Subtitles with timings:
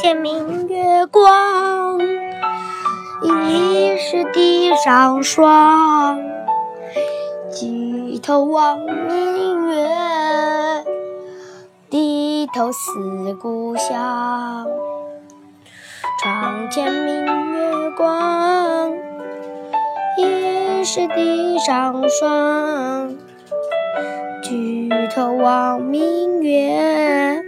[0.00, 2.00] 床前明月光，
[3.22, 6.18] 疑是地上霜。
[7.52, 9.86] 举头望明月，
[11.90, 14.66] 低头思故乡。
[16.22, 18.94] 床前明月光，
[20.16, 23.18] 疑是地上霜。
[24.42, 27.44] 举头望明月，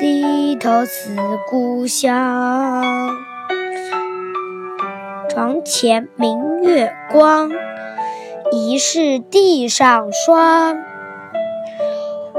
[0.00, 1.14] 低头思
[1.46, 3.14] 故乡。
[5.28, 7.50] 床前明月光，
[8.50, 10.78] 疑是地上霜。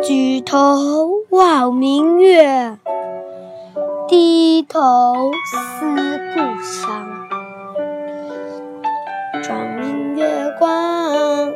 [0.02, 2.80] 举头望明月，
[4.08, 5.86] 低头思
[6.34, 7.06] 故乡。
[9.44, 11.54] 床明月光，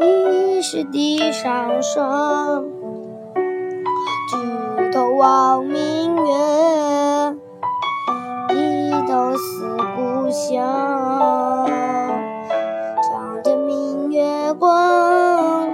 [0.00, 2.64] 疑是地上霜。
[5.20, 7.36] 望明月，
[8.48, 11.68] 低头思故乡。
[13.02, 15.68] 床前明月光，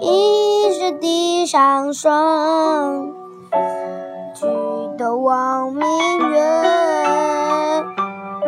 [0.00, 3.12] 疑是地上霜。
[4.34, 4.46] 举
[4.98, 5.86] 头望明
[6.30, 7.84] 月，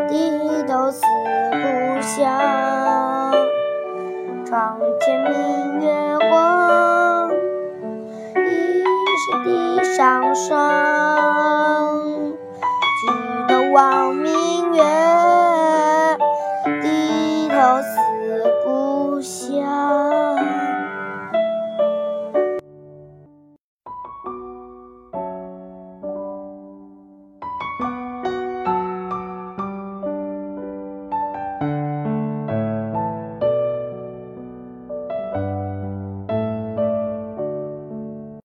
[0.09, 1.03] 低头思
[1.51, 3.35] 故乡。
[4.47, 7.00] 床前明月光，
[9.45, 10.71] 地上霜。
[13.01, 13.07] 举
[13.49, 14.83] 头望明月，
[16.83, 17.89] 低头思
[18.65, 19.59] 故乡。